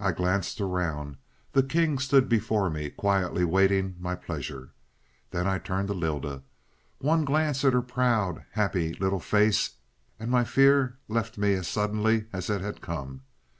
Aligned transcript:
"I 0.00 0.10
glanced 0.10 0.60
around. 0.60 1.16
The 1.52 1.62
king 1.62 2.00
stood 2.00 2.28
before 2.28 2.68
me, 2.68 2.90
quietly 2.90 3.44
waiting 3.44 3.94
my 4.00 4.16
pleasure. 4.16 4.72
Then 5.30 5.46
I 5.46 5.60
turned 5.60 5.86
to 5.86 5.94
Lylda. 5.94 6.42
One 6.98 7.24
glance 7.24 7.64
at 7.64 7.72
her 7.72 7.80
proud, 7.80 8.44
happy 8.54 8.94
little 8.94 9.20
face, 9.20 9.74
and 10.18 10.32
my 10.32 10.42
fear 10.42 10.98
left 11.06 11.38
me 11.38 11.52
as 11.52 11.68
suddenly 11.68 12.26
as 12.32 12.50
it 12.50 12.60
had 12.60 12.80
come. 12.80 13.22